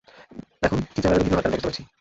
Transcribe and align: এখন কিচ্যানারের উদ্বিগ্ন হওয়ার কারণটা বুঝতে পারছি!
এখন 0.63 0.79
কিচ্যানারের 0.85 1.19
উদ্বিগ্ন 1.19 1.33
হওয়ার 1.33 1.45
কারণটা 1.45 1.57
বুঝতে 1.57 1.67
পারছি! 1.67 1.81